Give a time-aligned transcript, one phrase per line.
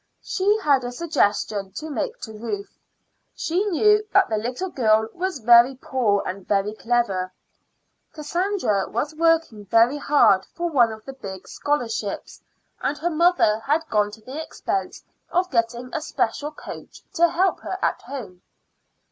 [0.23, 2.75] She had a suggestion to make to Ruth.
[3.35, 7.31] She knew that the little girl was very poor and very clever.
[8.11, 12.41] Cassandra was working very hard for one of the big scholarships,
[12.81, 17.59] and her mother had gone to the expense of getting a special coach to help
[17.59, 18.41] her at home.